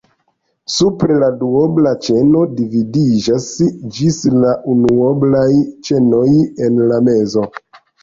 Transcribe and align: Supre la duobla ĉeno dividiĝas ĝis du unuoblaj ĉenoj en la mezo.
Supre 0.75 1.17
la 1.23 1.29
duobla 1.41 1.91
ĉeno 2.07 2.41
dividiĝas 2.61 3.47
ĝis 4.01 4.21
du 4.39 4.57
unuoblaj 4.75 5.47
ĉenoj 5.93 6.29
en 6.67 6.85
la 6.91 7.03
mezo. 7.13 7.51